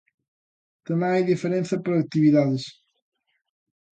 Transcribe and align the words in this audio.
Tamén 0.87 1.11
hai 1.13 1.23
diferenza 1.33 1.75
por 1.83 1.93
actividades. 1.95 2.63